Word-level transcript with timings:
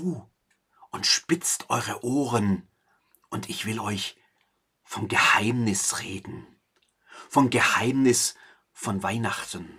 zu 0.00 0.30
und 0.90 1.06
spitzt 1.06 1.68
eure 1.68 2.04
Ohren, 2.04 2.66
und 3.28 3.48
ich 3.48 3.64
will 3.64 3.78
euch 3.78 4.16
vom 4.82 5.06
Geheimnis 5.06 6.00
reden, 6.00 6.46
vom 7.28 7.48
Geheimnis 7.48 8.34
von 8.72 9.04
Weihnachten. 9.04 9.70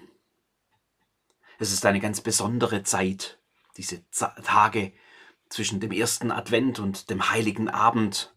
Es 1.59 1.73
ist 1.73 1.85
eine 1.85 1.99
ganz 1.99 2.21
besondere 2.21 2.83
Zeit, 2.83 3.39
diese 3.75 4.09
Tage 4.09 4.93
zwischen 5.49 5.81
dem 5.81 5.91
ersten 5.91 6.31
Advent 6.31 6.79
und 6.79 7.09
dem 7.09 7.29
heiligen 7.29 7.67
Abend. 7.67 8.33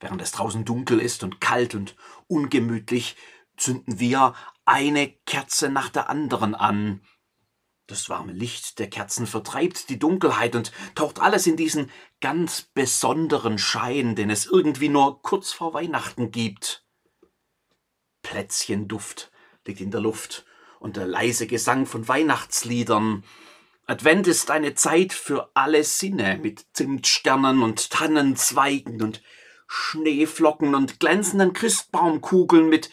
Während 0.00 0.20
es 0.20 0.32
draußen 0.32 0.64
dunkel 0.64 0.98
ist 1.00 1.22
und 1.22 1.40
kalt 1.40 1.76
und 1.76 1.94
ungemütlich, 2.26 3.16
zünden 3.56 4.00
wir 4.00 4.34
eine 4.64 5.10
Kerze 5.26 5.68
nach 5.68 5.90
der 5.90 6.10
anderen 6.10 6.56
an. 6.56 7.02
Das 7.86 8.08
warme 8.08 8.32
Licht 8.32 8.78
der 8.78 8.88
Kerzen 8.88 9.26
vertreibt 9.26 9.90
die 9.90 9.98
Dunkelheit 9.98 10.56
und 10.56 10.72
taucht 10.94 11.20
alles 11.20 11.46
in 11.46 11.56
diesen 11.56 11.90
ganz 12.20 12.62
besonderen 12.62 13.58
Schein, 13.58 14.14
den 14.14 14.30
es 14.30 14.46
irgendwie 14.46 14.88
nur 14.88 15.20
kurz 15.20 15.52
vor 15.52 15.74
Weihnachten 15.74 16.30
gibt. 16.30 16.86
Plätzchenduft 18.22 19.30
liegt 19.66 19.82
in 19.82 19.90
der 19.90 20.00
Luft 20.00 20.46
und 20.80 20.96
der 20.96 21.06
leise 21.06 21.46
Gesang 21.46 21.84
von 21.84 22.08
Weihnachtsliedern. 22.08 23.22
Advent 23.86 24.28
ist 24.28 24.50
eine 24.50 24.74
Zeit 24.74 25.12
für 25.12 25.50
alle 25.52 25.84
Sinne 25.84 26.38
mit 26.38 26.64
Zimtsternen 26.72 27.62
und 27.62 27.90
Tannenzweigen 27.90 29.02
und 29.02 29.22
Schneeflocken 29.66 30.74
und 30.74 31.00
glänzenden 31.00 31.52
Christbaumkugeln 31.52 32.68
mit 32.68 32.90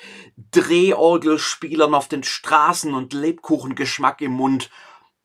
Drehorgelspielern 0.51 1.93
auf 1.93 2.07
den 2.07 2.23
Straßen 2.23 2.93
und 2.93 3.13
Lebkuchengeschmack 3.13 4.21
im 4.21 4.31
Mund, 4.31 4.69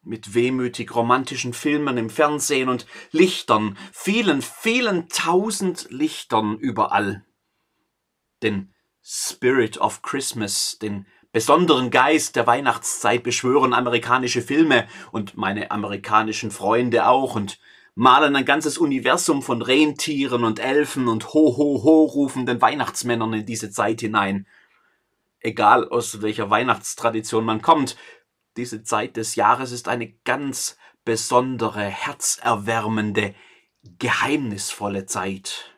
mit 0.02 0.34
wehmütig 0.34 0.94
romantischen 0.94 1.52
Filmen 1.52 1.98
im 1.98 2.10
Fernsehen 2.10 2.68
und 2.68 2.86
Lichtern, 3.10 3.76
vielen, 3.92 4.40
vielen 4.40 5.08
tausend 5.08 5.88
Lichtern 5.90 6.58
überall. 6.58 7.24
Den 8.42 8.72
Spirit 9.02 9.78
of 9.78 10.02
Christmas, 10.02 10.78
den 10.78 11.06
besonderen 11.32 11.90
Geist 11.90 12.36
der 12.36 12.46
Weihnachtszeit 12.46 13.22
beschwören 13.22 13.74
amerikanische 13.74 14.42
Filme 14.42 14.88
und 15.12 15.36
meine 15.36 15.70
amerikanischen 15.70 16.50
Freunde 16.50 17.06
auch 17.06 17.34
und 17.34 17.58
malen 17.96 18.36
ein 18.36 18.44
ganzes 18.44 18.76
Universum 18.76 19.42
von 19.42 19.62
Rentieren 19.62 20.44
und 20.44 20.58
Elfen 20.58 21.08
und 21.08 21.32
Ho, 21.32 21.56
Ho, 21.56 21.82
Ho 21.82 22.04
rufenden 22.04 22.60
Weihnachtsmännern 22.60 23.32
in 23.32 23.46
diese 23.46 23.70
Zeit 23.70 24.00
hinein. 24.00 24.46
Egal 25.40 25.88
aus 25.88 26.20
welcher 26.20 26.50
Weihnachtstradition 26.50 27.44
man 27.44 27.62
kommt, 27.62 27.96
diese 28.58 28.82
Zeit 28.82 29.16
des 29.16 29.34
Jahres 29.34 29.72
ist 29.72 29.88
eine 29.88 30.12
ganz 30.24 30.76
besondere, 31.06 31.84
herzerwärmende, 31.84 33.34
geheimnisvolle 33.98 35.06
Zeit. 35.06 35.74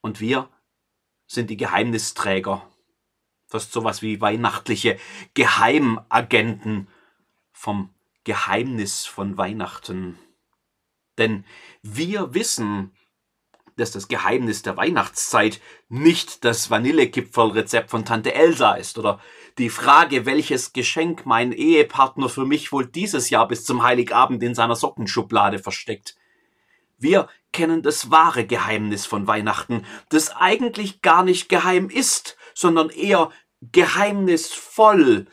Und 0.00 0.20
wir 0.20 0.48
sind 1.28 1.48
die 1.48 1.56
Geheimnisträger, 1.56 2.68
fast 3.46 3.72
sowas 3.72 4.02
wie 4.02 4.20
weihnachtliche 4.20 4.98
Geheimagenten 5.34 6.88
vom 7.52 7.94
Geheimnis 8.24 9.06
von 9.06 9.36
Weihnachten. 9.36 10.18
Denn 11.18 11.44
wir 11.82 12.34
wissen, 12.34 12.92
dass 13.76 13.90
das 13.90 14.08
Geheimnis 14.08 14.62
der 14.62 14.76
Weihnachtszeit 14.76 15.60
nicht 15.88 16.44
das 16.44 16.70
Vanillekipferlrezept 16.70 17.90
von 17.90 18.04
Tante 18.04 18.34
Elsa 18.34 18.74
ist 18.74 18.98
oder 18.98 19.20
die 19.58 19.70
Frage, 19.70 20.26
welches 20.26 20.72
Geschenk 20.72 21.26
mein 21.26 21.52
Ehepartner 21.52 22.28
für 22.28 22.44
mich 22.44 22.72
wohl 22.72 22.86
dieses 22.86 23.30
Jahr 23.30 23.48
bis 23.48 23.64
zum 23.64 23.82
Heiligabend 23.82 24.42
in 24.42 24.54
seiner 24.54 24.76
Sockenschublade 24.76 25.58
versteckt. 25.58 26.16
Wir 26.98 27.28
kennen 27.52 27.82
das 27.82 28.10
wahre 28.10 28.46
Geheimnis 28.46 29.06
von 29.06 29.26
Weihnachten, 29.26 29.84
das 30.08 30.30
eigentlich 30.30 31.02
gar 31.02 31.24
nicht 31.24 31.48
geheim 31.48 31.90
ist, 31.90 32.36
sondern 32.54 32.90
eher 32.90 33.30
geheimnisvoll, 33.60 35.26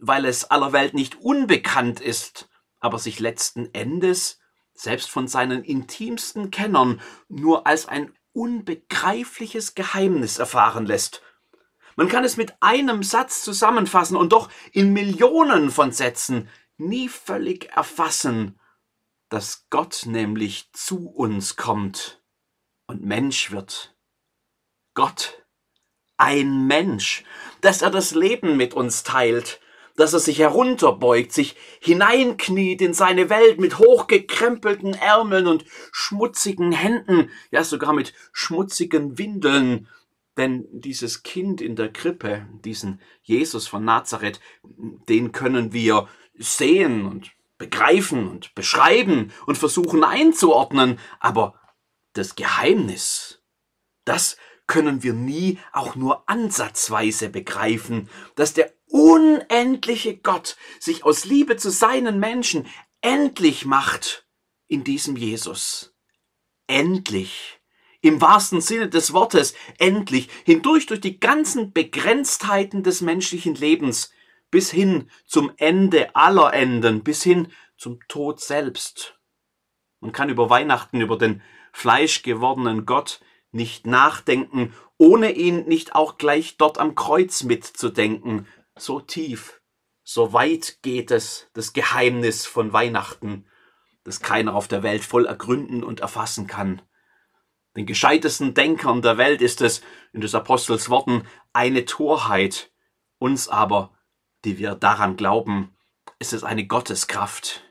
weil 0.00 0.24
es 0.24 0.50
aller 0.50 0.72
Welt 0.72 0.94
nicht 0.94 1.20
unbekannt 1.20 2.00
ist, 2.00 2.48
aber 2.80 2.98
sich 2.98 3.20
letzten 3.20 3.72
Endes 3.74 4.41
selbst 4.82 5.10
von 5.10 5.28
seinen 5.28 5.64
intimsten 5.64 6.50
Kennern, 6.50 7.00
nur 7.28 7.66
als 7.66 7.86
ein 7.86 8.12
unbegreifliches 8.32 9.74
Geheimnis 9.74 10.38
erfahren 10.38 10.86
lässt. 10.86 11.22
Man 11.96 12.08
kann 12.08 12.24
es 12.24 12.36
mit 12.36 12.54
einem 12.60 13.02
Satz 13.02 13.42
zusammenfassen 13.42 14.16
und 14.16 14.32
doch 14.32 14.50
in 14.72 14.92
Millionen 14.92 15.70
von 15.70 15.92
Sätzen 15.92 16.48
nie 16.78 17.08
völlig 17.08 17.70
erfassen, 17.70 18.58
dass 19.28 19.66
Gott 19.70 20.02
nämlich 20.06 20.70
zu 20.72 21.08
uns 21.08 21.56
kommt 21.56 22.22
und 22.86 23.04
Mensch 23.04 23.50
wird. 23.50 23.94
Gott, 24.94 25.42
ein 26.16 26.66
Mensch, 26.66 27.24
dass 27.60 27.82
er 27.82 27.90
das 27.90 28.12
Leben 28.12 28.56
mit 28.56 28.74
uns 28.74 29.02
teilt, 29.02 29.60
dass 29.96 30.12
er 30.12 30.20
sich 30.20 30.38
herunterbeugt, 30.38 31.32
sich 31.32 31.56
hineinkniet 31.80 32.80
in 32.80 32.94
seine 32.94 33.30
Welt 33.30 33.60
mit 33.60 33.78
hochgekrempelten 33.78 34.94
Ärmeln 34.94 35.46
und 35.46 35.64
schmutzigen 35.92 36.72
Händen, 36.72 37.30
ja 37.50 37.64
sogar 37.64 37.92
mit 37.92 38.14
schmutzigen 38.32 39.18
Windeln. 39.18 39.88
Denn 40.36 40.66
dieses 40.72 41.22
Kind 41.22 41.60
in 41.60 41.76
der 41.76 41.92
Krippe, 41.92 42.46
diesen 42.64 43.00
Jesus 43.22 43.66
von 43.66 43.84
Nazareth, 43.84 44.40
den 45.08 45.32
können 45.32 45.72
wir 45.72 46.08
sehen 46.38 47.04
und 47.04 47.32
begreifen 47.58 48.28
und 48.28 48.54
beschreiben 48.54 49.32
und 49.46 49.58
versuchen 49.58 50.04
einzuordnen, 50.04 50.98
aber 51.20 51.60
das 52.14 52.34
Geheimnis, 52.34 53.42
das 54.04 54.36
können 54.72 55.02
wir 55.02 55.12
nie 55.12 55.58
auch 55.74 55.96
nur 55.96 56.26
ansatzweise 56.30 57.28
begreifen, 57.28 58.08
dass 58.36 58.54
der 58.54 58.72
unendliche 58.88 60.16
Gott 60.16 60.56
sich 60.80 61.04
aus 61.04 61.26
Liebe 61.26 61.58
zu 61.58 61.70
seinen 61.70 62.18
Menschen 62.18 62.66
endlich 63.02 63.66
macht 63.66 64.26
in 64.68 64.82
diesem 64.82 65.16
Jesus. 65.16 65.94
Endlich. 66.68 67.60
Im 68.00 68.22
wahrsten 68.22 68.62
Sinne 68.62 68.88
des 68.88 69.12
Wortes, 69.12 69.52
endlich, 69.76 70.30
hindurch 70.46 70.86
durch 70.86 71.02
die 71.02 71.20
ganzen 71.20 71.74
Begrenztheiten 71.74 72.82
des 72.82 73.02
menschlichen 73.02 73.54
Lebens, 73.54 74.10
bis 74.50 74.70
hin 74.70 75.10
zum 75.26 75.52
Ende 75.58 76.16
aller 76.16 76.54
Enden, 76.54 77.04
bis 77.04 77.22
hin 77.22 77.52
zum 77.76 78.00
Tod 78.08 78.40
selbst. 78.40 79.18
Man 80.00 80.12
kann 80.12 80.30
über 80.30 80.48
Weihnachten, 80.48 81.02
über 81.02 81.18
den 81.18 81.42
fleischgewordenen 81.74 82.86
Gott 82.86 83.20
nicht 83.52 83.86
nachdenken, 83.86 84.74
ohne 84.98 85.32
ihn 85.32 85.66
nicht 85.66 85.94
auch 85.94 86.18
gleich 86.18 86.56
dort 86.56 86.78
am 86.78 86.94
Kreuz 86.94 87.42
mitzudenken, 87.44 88.46
so 88.76 89.00
tief, 89.00 89.60
so 90.02 90.32
weit 90.32 90.78
geht 90.82 91.10
es, 91.10 91.48
das 91.52 91.72
Geheimnis 91.72 92.46
von 92.46 92.72
Weihnachten, 92.72 93.46
das 94.04 94.20
keiner 94.20 94.54
auf 94.54 94.66
der 94.66 94.82
Welt 94.82 95.04
voll 95.04 95.26
ergründen 95.26 95.84
und 95.84 96.00
erfassen 96.00 96.46
kann. 96.46 96.82
Den 97.76 97.86
gescheitesten 97.86 98.54
Denkern 98.54 99.00
der 99.00 99.16
Welt 99.16 99.40
ist 99.40 99.60
es, 99.60 99.82
in 100.12 100.20
des 100.20 100.34
Apostels 100.34 100.90
Worten, 100.90 101.26
eine 101.52 101.84
Torheit. 101.84 102.70
Uns 103.18 103.48
aber, 103.48 103.96
die 104.44 104.58
wir 104.58 104.74
daran 104.74 105.16
glauben, 105.16 105.74
ist 106.18 106.32
es 106.32 106.44
eine 106.44 106.66
Gotteskraft. 106.66 107.62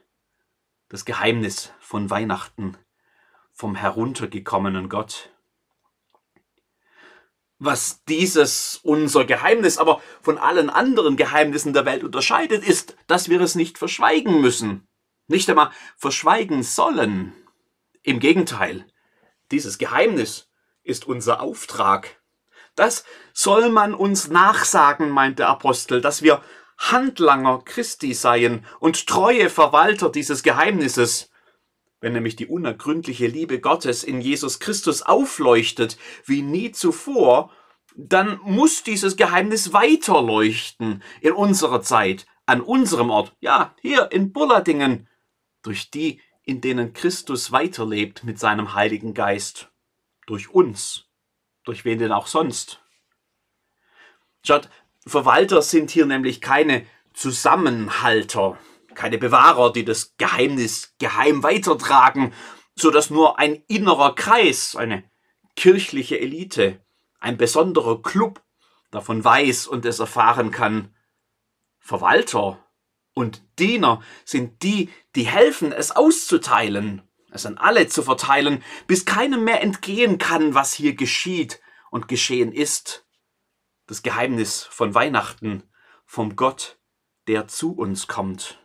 Das 0.89 1.05
Geheimnis 1.05 1.73
von 1.79 2.09
Weihnachten, 2.09 2.77
vom 3.51 3.75
heruntergekommenen 3.75 4.89
Gott 4.89 5.31
was 7.63 8.03
dieses 8.05 8.79
unser 8.81 9.23
Geheimnis 9.23 9.77
aber 9.77 10.01
von 10.23 10.39
allen 10.39 10.71
anderen 10.71 11.15
Geheimnissen 11.15 11.73
der 11.73 11.85
Welt 11.85 12.03
unterscheidet, 12.03 12.67
ist, 12.67 12.95
dass 13.05 13.29
wir 13.29 13.39
es 13.39 13.53
nicht 13.53 13.77
verschweigen 13.77 14.41
müssen, 14.41 14.87
nicht 15.27 15.47
einmal 15.47 15.69
verschweigen 15.95 16.63
sollen. 16.63 17.33
Im 18.01 18.19
Gegenteil, 18.19 18.87
dieses 19.51 19.77
Geheimnis 19.77 20.49
ist 20.81 21.05
unser 21.05 21.39
Auftrag. 21.39 22.19
Das 22.73 23.03
soll 23.31 23.69
man 23.69 23.93
uns 23.93 24.27
nachsagen, 24.27 25.11
meint 25.11 25.37
der 25.37 25.49
Apostel, 25.49 26.01
dass 26.01 26.23
wir 26.23 26.41
Handlanger 26.79 27.61
Christi 27.63 28.15
seien 28.15 28.65
und 28.79 29.05
treue 29.05 29.51
Verwalter 29.51 30.09
dieses 30.09 30.41
Geheimnisses. 30.41 31.30
Wenn 32.01 32.13
nämlich 32.13 32.35
die 32.35 32.47
unergründliche 32.47 33.27
Liebe 33.27 33.61
Gottes 33.61 34.03
in 34.03 34.21
Jesus 34.21 34.59
Christus 34.59 35.03
aufleuchtet 35.03 35.97
wie 36.25 36.41
nie 36.41 36.71
zuvor, 36.71 37.51
dann 37.95 38.39
muss 38.43 38.83
dieses 38.83 39.15
Geheimnis 39.15 39.71
weiterleuchten 39.71 41.03
in 41.21 41.33
unserer 41.33 41.81
Zeit, 41.81 42.25
an 42.47 42.61
unserem 42.61 43.11
Ort, 43.11 43.35
ja, 43.39 43.75
hier 43.81 44.11
in 44.11 44.33
Bulladingen, 44.33 45.07
durch 45.61 45.91
die, 45.91 46.19
in 46.43 46.59
denen 46.59 46.93
Christus 46.93 47.51
weiterlebt 47.51 48.23
mit 48.23 48.39
seinem 48.39 48.73
Heiligen 48.73 49.13
Geist, 49.13 49.69
durch 50.25 50.49
uns, 50.49 51.05
durch 51.63 51.85
wen 51.85 51.99
denn 51.99 52.11
auch 52.11 52.25
sonst. 52.25 52.81
Schaut, 54.43 54.69
Verwalter 55.05 55.61
sind 55.61 55.91
hier 55.91 56.07
nämlich 56.07 56.41
keine 56.41 56.85
Zusammenhalter, 57.13 58.57
keine 58.95 59.17
Bewahrer, 59.17 59.71
die 59.71 59.85
das 59.85 60.15
Geheimnis 60.17 60.95
geheim 60.99 61.43
weitertragen, 61.43 62.33
so 62.75 62.91
dass 62.91 63.09
nur 63.09 63.39
ein 63.39 63.63
innerer 63.67 64.15
Kreis, 64.15 64.75
eine 64.75 65.03
kirchliche 65.55 66.19
Elite, 66.19 66.81
ein 67.19 67.37
besonderer 67.37 68.01
Club 68.01 68.41
davon 68.89 69.23
weiß 69.23 69.67
und 69.67 69.85
es 69.85 69.99
erfahren 69.99 70.51
kann. 70.51 70.95
Verwalter 71.79 72.63
und 73.13 73.41
Diener 73.59 74.01
sind 74.25 74.63
die, 74.63 74.89
die 75.15 75.25
helfen, 75.25 75.71
es 75.71 75.91
auszuteilen, 75.91 77.01
es 77.31 77.45
an 77.45 77.57
alle 77.57 77.87
zu 77.87 78.03
verteilen, 78.03 78.63
bis 78.87 79.05
keinem 79.05 79.43
mehr 79.43 79.61
entgehen 79.61 80.17
kann, 80.17 80.53
was 80.53 80.73
hier 80.73 80.95
geschieht 80.95 81.61
und 81.89 82.07
geschehen 82.07 82.51
ist. 82.51 83.05
Das 83.87 84.03
Geheimnis 84.03 84.63
von 84.63 84.93
Weihnachten, 84.93 85.63
vom 86.05 86.35
Gott, 86.35 86.79
der 87.27 87.47
zu 87.47 87.73
uns 87.73 88.07
kommt. 88.07 88.59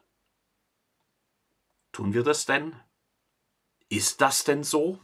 Tun 1.97 2.13
wir 2.13 2.25
das 2.25 2.45
denn? 2.45 2.77
Ist 3.89 4.21
das 4.21 4.45
denn 4.45 4.65
so? 4.65 5.01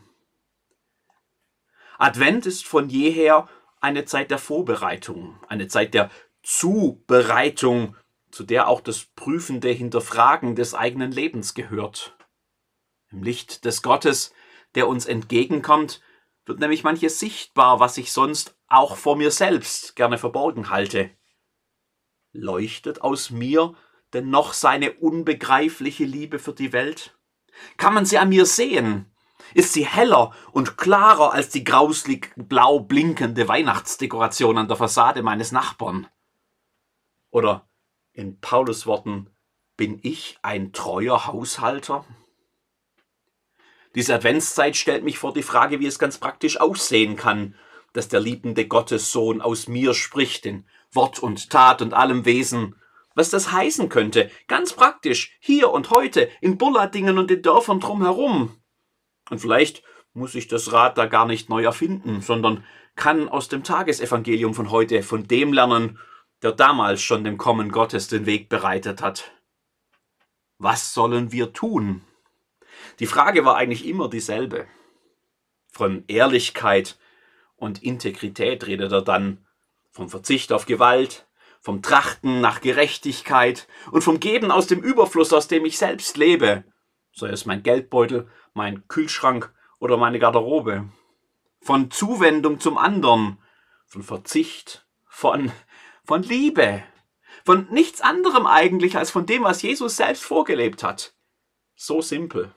Advent 1.97 2.45
ist 2.45 2.67
von 2.67 2.91
jeher 2.91 3.49
eine 3.81 4.05
Zeit 4.05 4.31
der 4.31 4.37
Vorbereitung, 4.37 5.43
eine 5.49 5.69
Zeit 5.69 5.95
der 5.95 6.11
Zubereitung, 6.43 7.97
zu 8.31 8.45
der 8.45 8.69
auch 8.69 8.83
das 8.83 9.07
prüfende 9.07 9.71
Hinterfragen 9.71 10.55
des 10.55 10.75
eigenen 10.75 11.13
Lebens 11.13 11.55
gehört. 11.55 12.15
Im 13.09 13.23
Licht 13.23 13.65
des 13.65 13.81
Gottes, 13.81 14.35
der 14.75 14.87
uns 14.87 15.07
entgegenkommt, 15.07 16.03
wird 16.45 16.59
nämlich 16.61 16.85
manches 16.85 17.19
sichtbar, 17.19 17.81
was 17.81 17.97
ich 17.97 18.13
sonst 18.13 18.55
auch 18.67 18.99
vor 18.99 19.17
mir 19.17 19.31
selbst 19.31 19.97
gerne 19.97 20.19
verborgen 20.19 20.69
halte. 20.69 21.09
Leuchtet 22.33 23.01
aus 23.01 23.31
mir 23.31 23.75
denn 24.13 24.31
noch 24.31 24.53
seine 24.53 24.93
unbegreifliche 24.93 26.05
Liebe 26.05 26.39
für 26.39 26.53
die 26.53 26.73
Welt? 26.73 27.17
Kann 27.77 27.95
man 27.95 28.07
sie 28.07 28.19
an 28.19 28.29
mir 28.29 28.47
sehen? 28.47 29.07
Ist 29.55 29.73
sie 29.73 29.87
heller 29.87 30.33
und 30.53 30.79
klarer 30.79 31.33
als 31.33 31.51
die 31.51 31.65
grauslig 31.65 32.33
blau 32.37 32.81
blinkende 32.81 33.49
Weihnachtsdekoration 33.49 34.59
an 34.59 34.69
der 34.69 34.77
Fassade 34.77 35.23
meines 35.23 35.53
Nachbarn? 35.53 36.07
Oder 37.31 37.69
in 38.13 38.41
Paulus 38.41 38.87
Worten, 38.87 39.31
bin 39.77 39.99
ich 40.03 40.39
ein 40.43 40.73
treuer 40.73 41.27
Haushalter? 41.27 42.05
Diese 43.95 44.15
Adventszeit 44.15 44.77
stellt 44.77 45.05
mich 45.05 45.19
vor 45.19 45.35
die 45.35 45.43
Frage, 45.43 45.81
wie 45.81 45.87
es 45.87 45.99
ganz 45.99 46.19
praktisch 46.19 46.61
aussehen 46.61 47.17
kann, 47.17 47.55
dass 47.93 48.09
der 48.09 48.21
liebende 48.21 48.67
Gottessohn 48.67 49.43
aus 49.43 49.69
mir 49.69 49.93
spricht, 49.93 50.47
in 50.47 50.67
Wort 50.93 51.19
und 51.19 51.51
Tat 51.51 51.83
und 51.83 51.93
allem 51.93 52.25
Wesen, 52.25 52.77
was 53.15 53.31
das 53.31 53.53
heißen 53.53 53.89
könnte, 53.89 54.31
ganz 54.49 54.73
praktisch, 54.73 55.37
hier 55.41 55.71
und 55.71 55.91
heute, 55.91 56.29
in 56.41 56.59
Bulladingen 56.59 57.19
und 57.19 57.31
den 57.31 57.43
Dörfern 57.43 57.81
drumherum. 57.81 58.57
Und 59.31 59.39
vielleicht 59.39 59.83
muss 60.15 60.35
ich 60.35 60.49
das 60.49 60.73
Rad 60.73 60.99
da 60.99 61.07
gar 61.07 61.27
nicht 61.27 61.49
neu 61.49 61.65
erfinden, 61.65 62.21
sondern 62.21 62.65
kann 62.97 63.29
aus 63.29 63.49
dem 63.49 63.65
Tagesevangelium 63.65 64.55
von 64.55 64.71
heute 64.71 65.03
von 65.03 65.27
dem 65.27 65.53
lernen, 65.53 65.99
der 66.43 66.53
damals 66.53 67.01
schon 67.03 67.25
dem 67.25 67.39
Kommen 67.39 67.71
Gottes 67.71 68.09
den 68.09 68.27
Weg 68.27 68.49
bereitet 68.49 69.01
hat. 69.01 69.33
Was 70.59 70.93
sollen 70.93 71.33
wir 71.33 71.53
tun? 71.53 72.03
Die 72.99 73.07
Frage 73.07 73.45
war 73.45 73.57
eigentlich 73.57 73.87
immer 73.87 74.09
dieselbe. 74.09 74.67
Von 75.73 76.05
Ehrlichkeit 76.09 76.99
und 77.57 77.83
Integrität 77.83 78.67
redet 78.67 78.93
er 78.93 79.03
dann, 79.03 79.47
vom 79.91 80.09
Verzicht 80.09 80.53
auf 80.53 80.67
Gewalt, 80.67 81.27
vom 81.63 81.81
Trachten 81.81 82.41
nach 82.41 82.61
Gerechtigkeit 82.61 83.69
und 83.93 84.03
vom 84.03 84.19
Geben 84.21 84.51
aus 84.51 84.67
dem 84.67 84.81
Überfluss, 84.81 85.33
aus 85.33 85.47
dem 85.47 85.65
ich 85.65 85.79
selbst 85.79 86.17
lebe, 86.17 86.65
sei 87.15 87.29
es 87.29 87.47
mein 87.47 87.63
Geldbeutel, 87.63 88.29
mein 88.53 88.87
Kühlschrank 88.89 89.55
oder 89.79 89.97
meine 89.97 90.19
Garderobe, 90.19 90.89
von 91.61 91.91
Zuwendung 91.93 92.59
zum 92.59 92.77
anderen, 92.79 93.39
von 93.87 94.03
Verzicht, 94.03 94.87
von, 95.07 95.53
von 96.05 96.25
Liebe, 96.25 96.83
von 97.45 97.69
nichts 97.71 98.01
anderem 98.01 98.47
eigentlich 98.47 98.97
als 98.97 99.13
von 99.13 99.25
dem, 99.25 99.45
was 99.45 99.63
Jesus 99.63 99.97
selbst 99.97 100.25
vorgelebt 100.25 100.83
hat. 100.83 101.15
So 101.77 102.03
simpel. 102.03 102.55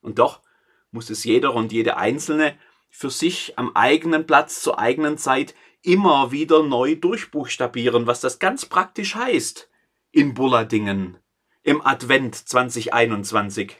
Und 0.00 0.18
doch 0.18 0.42
muss 0.90 1.10
es 1.10 1.22
jeder 1.22 1.54
und 1.54 1.72
jede 1.72 1.96
Einzelne 1.96 2.58
für 2.90 3.10
sich 3.10 3.56
am 3.56 3.76
eigenen 3.76 4.26
Platz 4.26 4.62
zur 4.62 4.80
eigenen 4.80 5.16
Zeit 5.16 5.54
immer 5.86 6.32
wieder 6.32 6.64
neu 6.64 6.96
durchbuchstabieren, 6.96 8.08
was 8.08 8.20
das 8.20 8.40
ganz 8.40 8.66
praktisch 8.66 9.14
heißt 9.14 9.70
in 10.10 10.34
Bulladingen, 10.34 11.18
im 11.62 11.80
Advent 11.86 12.34
2021, 12.34 13.76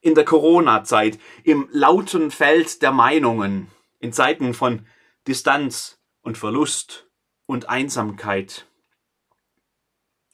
in 0.00 0.14
der 0.14 0.24
Corona-Zeit, 0.24 1.18
im 1.44 1.68
lauten 1.70 2.30
Feld 2.30 2.80
der 2.80 2.90
Meinungen, 2.90 3.70
in 3.98 4.14
Zeiten 4.14 4.54
von 4.54 4.86
Distanz 5.26 6.00
und 6.22 6.38
Verlust 6.38 7.06
und 7.44 7.68
Einsamkeit. 7.68 8.66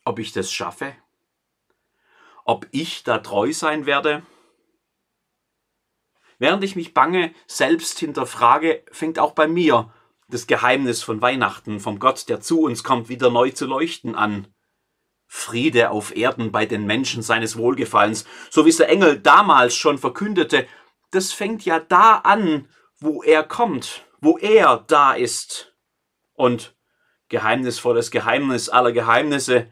Ob 0.05 0.21
ich 0.21 0.33
das 0.33 0.53
schaffe? 0.53 0.95
Ob 2.45 2.69
ich 2.71 3.03
da 3.03 3.19
treu 3.19 3.53
sein 3.53 3.87
werde? 3.87 4.23
Während 6.39 6.63
ich 6.63 6.77
mich 6.77 6.95
bange 6.95 7.35
selbst 7.47 7.99
hinterfrage, 7.99 8.85
fängt 8.93 9.19
auch 9.19 9.33
bei 9.33 9.49
mir 9.49 9.93
das 10.33 10.47
Geheimnis 10.47 11.03
von 11.03 11.21
Weihnachten, 11.21 11.79
vom 11.79 11.99
Gott, 11.99 12.29
der 12.29 12.41
zu 12.41 12.63
uns 12.63 12.83
kommt, 12.83 13.09
wieder 13.09 13.31
neu 13.31 13.51
zu 13.51 13.67
leuchten 13.67 14.15
an. 14.15 14.49
Friede 15.27 15.91
auf 15.91 16.17
Erden 16.17 16.53
bei 16.53 16.67
den 16.67 16.87
Menschen 16.87 17.23
seines 17.23 17.57
Wohlgefallens, 17.57 18.25
so 18.51 18.65
wie 18.65 18.71
es 18.71 18.79
der 18.79 18.89
Engel 18.89 19.19
damals 19.19 19.75
schon 19.75 19.99
verkündete, 19.99 20.67
das 21.11 21.33
fängt 21.33 21.65
ja 21.65 21.81
da 21.81 22.17
an, 22.17 22.69
wo 22.99 23.23
er 23.23 23.43
kommt, 23.43 24.07
wo 24.21 24.39
er 24.39 24.85
da 24.87 25.13
ist. 25.13 25.75
Und 26.33 26.75
geheimnisvolles 27.29 28.11
Geheimnis 28.11 28.69
aller 28.69 28.93
Geheimnisse, 28.93 29.71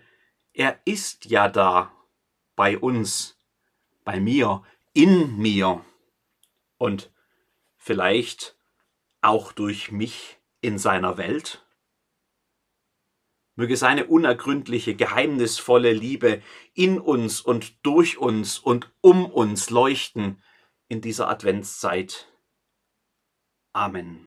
er 0.53 0.79
ist 0.85 1.25
ja 1.27 1.49
da, 1.49 1.93
bei 2.55 2.77
uns, 2.77 3.39
bei 4.05 4.21
mir, 4.21 4.63
in 4.93 5.39
mir. 5.39 5.83
Und 6.77 7.11
vielleicht 7.77 8.57
auch 9.23 9.53
durch 9.53 9.91
mich 9.93 10.40
in 10.61 10.79
seiner 10.79 11.17
Welt? 11.17 11.65
Möge 13.57 13.77
seine 13.77 14.07
unergründliche, 14.07 14.95
geheimnisvolle 14.95 15.93
Liebe 15.93 16.43
in 16.75 16.99
uns 16.99 17.41
und 17.41 17.85
durch 17.85 18.17
uns 18.19 18.59
und 18.59 18.91
um 19.01 19.27
uns 19.27 19.71
leuchten 19.71 20.43
in 20.89 21.01
dieser 21.01 21.29
Adventszeit. 21.29 22.33
Amen. 23.73 24.27